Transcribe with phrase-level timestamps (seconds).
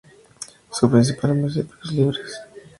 [0.71, 2.41] Su principal municipio es Libres.